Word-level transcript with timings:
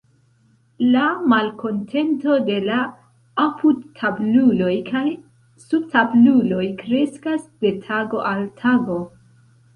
La 0.93 1.01
malkontento 1.33 2.37
de 2.47 2.55
la 2.69 2.77
apudtabluloj 3.43 4.73
kaj 4.89 5.05
subtabluloj 5.67 6.65
kreskas 6.83 7.47
de 7.67 7.75
tago 7.87 8.27
al 8.33 8.45
tago. 8.65 8.99